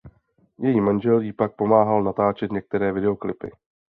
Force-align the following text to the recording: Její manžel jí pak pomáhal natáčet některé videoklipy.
Její 0.59 0.81
manžel 0.81 1.19
jí 1.19 1.33
pak 1.33 1.55
pomáhal 1.55 2.03
natáčet 2.03 2.51
některé 2.51 2.91
videoklipy. 2.91 3.51